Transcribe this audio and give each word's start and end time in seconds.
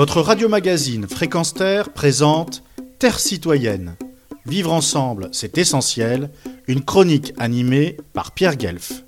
Votre 0.00 0.22
radio-magazine 0.22 1.06
Fréquence 1.06 1.52
Terre 1.52 1.92
présente 1.92 2.62
Terre 2.98 3.20
citoyenne. 3.20 3.96
Vivre 4.46 4.72
ensemble, 4.72 5.28
c'est 5.30 5.58
essentiel. 5.58 6.30
Une 6.68 6.82
chronique 6.82 7.34
animée 7.36 7.98
par 8.14 8.32
Pierre 8.32 8.56
Guelf. 8.56 9.04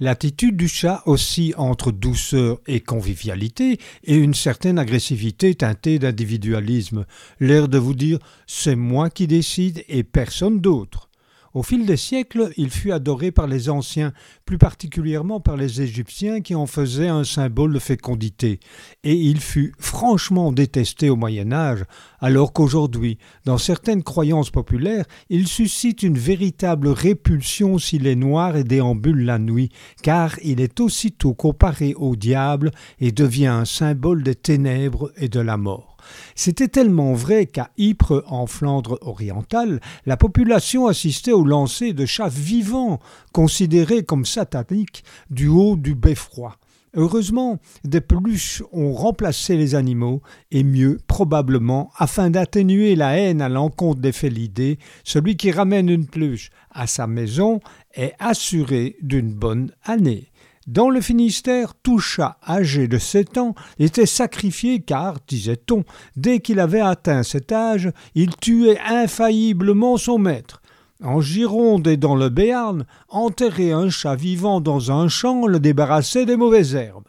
L'attitude 0.00 0.56
du 0.56 0.66
chat 0.66 1.04
oscille 1.06 1.54
entre 1.56 1.92
douceur 1.92 2.58
et 2.66 2.80
convivialité 2.80 3.78
et 4.02 4.16
une 4.16 4.34
certaine 4.34 4.80
agressivité 4.80 5.54
teintée 5.54 6.00
d'individualisme, 6.00 7.06
l'air 7.38 7.68
de 7.68 7.78
vous 7.78 7.94
dire 7.94 8.18
c'est 8.48 8.74
moi 8.74 9.10
qui 9.10 9.28
décide 9.28 9.84
et 9.86 10.02
personne 10.02 10.58
d'autre. 10.58 11.10
Au 11.54 11.62
fil 11.62 11.86
des 11.86 11.96
siècles, 11.96 12.50
il 12.56 12.68
fut 12.68 12.90
adoré 12.90 13.30
par 13.30 13.46
les 13.46 13.70
anciens, 13.70 14.12
plus 14.44 14.58
particulièrement 14.58 15.38
par 15.38 15.56
les 15.56 15.80
Égyptiens 15.80 16.40
qui 16.40 16.56
en 16.56 16.66
faisaient 16.66 17.06
un 17.06 17.22
symbole 17.22 17.72
de 17.74 17.78
fécondité, 17.78 18.58
et 19.04 19.14
il 19.14 19.38
fut 19.40 19.72
franchement 19.78 20.50
détesté 20.50 21.10
au 21.10 21.16
Moyen 21.16 21.52
Âge, 21.52 21.84
alors 22.18 22.52
qu'aujourd'hui, 22.52 23.18
dans 23.44 23.58
certaines 23.58 24.02
croyances 24.02 24.50
populaires, 24.50 25.04
il 25.30 25.46
suscite 25.46 26.02
une 26.02 26.18
véritable 26.18 26.88
répulsion 26.88 27.78
s'il 27.78 28.08
est 28.08 28.16
noir 28.16 28.56
et 28.56 28.64
déambule 28.64 29.24
la 29.24 29.38
nuit, 29.38 29.70
car 30.02 30.34
il 30.42 30.60
est 30.60 30.80
aussitôt 30.80 31.34
comparé 31.34 31.94
au 31.94 32.16
diable 32.16 32.72
et 32.98 33.12
devient 33.12 33.46
un 33.46 33.64
symbole 33.64 34.24
des 34.24 34.34
ténèbres 34.34 35.12
et 35.16 35.28
de 35.28 35.38
la 35.38 35.56
mort. 35.56 35.93
C'était 36.34 36.68
tellement 36.68 37.12
vrai 37.12 37.46
qu'à 37.46 37.70
Ypres, 37.78 38.24
en 38.26 38.46
Flandre 38.46 38.98
orientale, 39.02 39.80
la 40.06 40.16
population 40.16 40.86
assistait 40.86 41.32
au 41.32 41.44
lancer 41.44 41.92
de 41.92 42.06
chats 42.06 42.28
vivants, 42.28 43.00
considérés 43.32 44.04
comme 44.04 44.24
sataniques, 44.24 45.04
du 45.30 45.48
haut 45.48 45.76
du 45.76 45.94
beffroi. 45.94 46.56
Heureusement, 46.96 47.58
des 47.82 48.00
peluches 48.00 48.62
ont 48.72 48.92
remplacé 48.92 49.56
les 49.56 49.74
animaux, 49.74 50.22
et 50.52 50.62
mieux, 50.62 51.00
probablement, 51.08 51.90
afin 51.96 52.30
d'atténuer 52.30 52.94
la 52.94 53.18
haine 53.18 53.42
à 53.42 53.48
l'encontre 53.48 54.00
des 54.00 54.12
félidés, 54.12 54.78
celui 55.02 55.36
qui 55.36 55.50
ramène 55.50 55.88
une 55.88 56.06
peluche 56.06 56.50
à 56.70 56.86
sa 56.86 57.08
maison 57.08 57.60
est 57.94 58.14
assuré 58.20 58.96
d'une 59.02 59.32
bonne 59.32 59.72
année. 59.82 60.30
Dans 60.66 60.88
le 60.88 61.02
Finistère, 61.02 61.74
tout 61.82 61.98
chat 61.98 62.38
âgé 62.48 62.88
de 62.88 62.96
sept 62.96 63.36
ans 63.36 63.54
était 63.78 64.06
sacrifié 64.06 64.80
car, 64.80 65.16
disait-on, 65.28 65.84
dès 66.16 66.40
qu'il 66.40 66.58
avait 66.58 66.80
atteint 66.80 67.22
cet 67.22 67.52
âge, 67.52 67.92
il 68.14 68.34
tuait 68.36 68.78
infailliblement 68.80 69.98
son 69.98 70.16
maître. 70.16 70.62
En 71.02 71.20
Gironde 71.20 71.86
et 71.86 71.98
dans 71.98 72.16
le 72.16 72.30
Béarn, 72.30 72.86
enterrer 73.10 73.72
un 73.72 73.90
chat 73.90 74.14
vivant 74.14 74.62
dans 74.62 74.90
un 74.90 75.08
champ 75.08 75.46
le 75.46 75.60
débarrassait 75.60 76.24
des 76.24 76.36
mauvaises 76.36 76.74
herbes. 76.74 77.08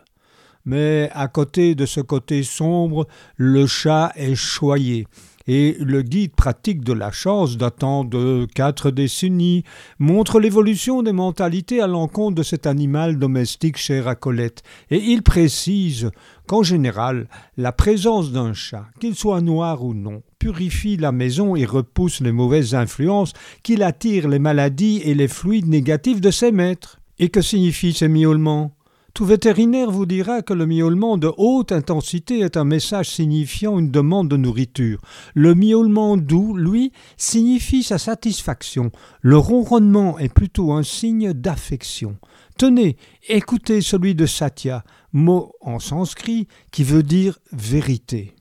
Mais 0.66 1.10
à 1.14 1.30
côté 1.30 1.76
de 1.76 1.86
ce 1.86 2.02
côté 2.02 2.44
sombre, 2.44 3.08
le 3.38 3.68
chat 3.68 4.12
est 4.16 4.36
choyé, 4.36 5.08
et 5.48 5.78
le 5.80 6.02
guide 6.02 6.34
pratique 6.34 6.84
de 6.84 6.94
la 6.94 7.12
chance 7.12 7.58
datant 7.58 8.04
de 8.04 8.48
quatre 8.54 8.92
décennies 8.92 9.64
montre 10.00 10.40
l'évolution 10.40 11.04
des 11.04 11.12
mentalités 11.12 11.82
à 11.82 11.88
l'encontre 11.88 12.36
de 12.36 12.44
cet 12.44 12.68
animal 12.68 13.20
domestique 13.20 13.78
cher 13.78 14.08
à 14.08 14.16
Colette, 14.16 14.64
et 14.90 14.98
il 14.98 15.24
précise 15.24 16.12
qu'en 16.48 16.64
général, 16.64 17.28
la 17.58 17.72
présence 17.72 18.32
d'un 18.32 18.54
chat, 18.54 18.86
qu'il 19.00 19.16
soit 19.16 19.42
noir 19.42 19.84
ou 19.84 19.94
non, 19.94 20.22
purifie 20.40 20.98
la 20.98 21.12
maison 21.12 21.56
et 21.56 21.66
repousse 21.66 22.22
les 22.22 22.32
mauvaises 22.32 22.76
influences, 22.76 23.34
qu'il 23.64 23.84
attire 23.84 24.28
les 24.28 24.40
maladies 24.40 25.02
et 25.04 25.14
les 25.14 25.28
fluides 25.28 25.68
négatifs 25.68 26.22
de 26.22 26.32
ses 26.32 26.52
maîtres. 26.52 27.00
Et 27.18 27.30
que 27.30 27.42
signifient 27.42 27.94
ces 27.94 28.10
miaulements? 28.10 28.76
Tout 29.16 29.26
vétérinaire 29.26 29.92
vous 29.92 30.06
dira 30.06 30.42
que 30.42 30.54
le 30.54 30.66
miaulement 30.66 31.18
de 31.18 31.32
haute 31.38 31.72
intensité 31.72 32.42
est 32.42 32.58
un 32.58 32.66
message 32.66 33.10
signifiant 33.10 33.80
une 33.80 33.90
demande 33.90 34.28
de 34.28 34.36
nourriture. 34.36 35.00
Le 35.34 35.56
miaulement 35.56 36.18
doux, 36.18 36.54
lui, 36.54 36.92
signifie 37.16 37.82
sa 37.82 37.98
satisfaction. 37.98 38.92
Le 39.22 39.38
ronronnement 39.38 40.20
est 40.20 40.34
plutôt 40.34 40.74
un 40.74 40.84
signe 40.84 41.32
d'affection. 41.32 42.18
Tenez, 42.58 42.98
écoutez 43.30 43.80
celui 43.80 44.16
de 44.16 44.26
Satya, 44.26 44.84
mot 45.14 45.54
en 45.62 45.80
sanskrit 45.80 46.50
qui 46.72 46.84
veut 46.84 47.04
dire 47.04 47.40
vérité. 47.54 48.36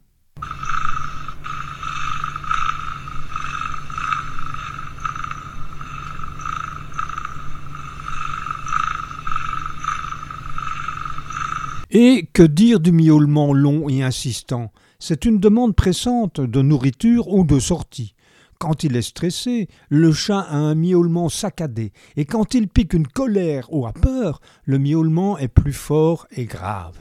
Et 11.91 12.28
que 12.33 12.43
dire 12.43 12.81
du 12.81 12.93
miaulement 12.93 13.53
long 13.53 13.89
et 13.89 14.03
insistant? 14.03 14.72
C'est 14.99 15.25
une 15.25 15.39
demande 15.39 15.75
pressante 15.75 16.41
de 16.41 16.62
nourriture 16.62 17.28
ou 17.28 17.45
de 17.45 17.59
sortie. 17.59 18.15
Quand 18.59 18.84
il 18.84 18.97
est 18.97 19.03
stressé, 19.03 19.69
le 19.91 20.12
chat 20.12 20.41
a 20.41 20.56
un 20.56 20.75
miaulement 20.75 21.28
saccadé, 21.28 21.93
et 22.17 22.25
quand 22.25 22.55
il 22.55 22.69
pique 22.69 22.95
une 22.95 23.06
colère 23.06 23.67
ou 23.71 23.87
a 23.87 23.93
peur, 23.93 24.41
le 24.65 24.78
miaulement 24.78 25.37
est 25.37 25.49
plus 25.49 25.72
fort 25.72 26.27
et 26.34 26.47
grave. 26.47 26.97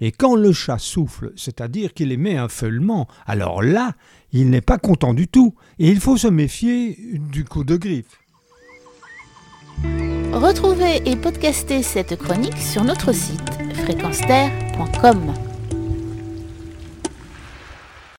Et 0.00 0.12
quand 0.12 0.36
le 0.36 0.52
chat 0.52 0.78
souffle, 0.78 1.32
c'est-à-dire 1.36 1.94
qu'il 1.94 2.12
émet 2.12 2.36
un 2.36 2.48
feulement, 2.48 3.08
alors 3.24 3.62
là, 3.62 3.94
il 4.32 4.50
n'est 4.50 4.60
pas 4.60 4.78
content 4.78 5.14
du 5.14 5.28
tout, 5.28 5.54
et 5.78 5.88
il 5.88 6.00
faut 6.00 6.18
se 6.18 6.28
méfier 6.28 6.98
du 7.32 7.44
coup 7.44 7.64
de 7.64 7.76
griffe. 7.76 8.20
Retrouvez 10.32 11.08
et 11.08 11.16
podcastez 11.16 11.82
cette 11.82 12.16
chronique 12.16 12.58
sur 12.58 12.84
notre 12.84 13.12
site 13.12 13.65
fréquence 13.76 14.20